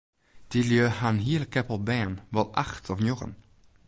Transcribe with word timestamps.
Dy 0.49 0.61
lju 0.69 0.85
ha 0.97 1.07
in 1.13 1.23
hiele 1.25 1.47
keppel 1.53 1.79
bern, 1.87 2.13
wol 2.33 2.49
acht 2.63 2.85
of 2.93 2.99
njoggen. 3.05 3.33